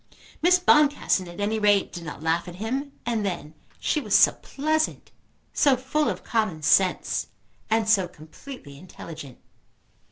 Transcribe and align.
Miss 0.41 0.57
Boncassen 0.57 1.27
at 1.27 1.39
any 1.39 1.59
rate 1.59 1.93
did 1.93 2.03
not 2.05 2.23
laugh 2.23 2.47
at 2.47 2.55
him. 2.55 2.91
And 3.05 3.23
then 3.23 3.53
she 3.79 4.01
was 4.01 4.15
so 4.15 4.31
pleasant, 4.31 5.11
so 5.53 5.77
full 5.77 6.09
of 6.09 6.23
common 6.23 6.63
sense, 6.63 7.27
and 7.69 7.87
so 7.87 8.07
completely 8.07 8.79
intelligent! 8.79 9.37